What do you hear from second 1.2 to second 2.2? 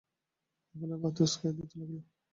উসকাইয়া দিতে লাগিল।